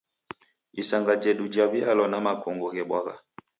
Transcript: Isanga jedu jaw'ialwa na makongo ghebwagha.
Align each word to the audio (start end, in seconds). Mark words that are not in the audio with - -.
Isanga 0.81 1.13
jedu 1.23 1.45
jaw'ialwa 1.53 2.05
na 2.09 2.19
makongo 2.25 2.67
ghebwagha. 2.73 3.13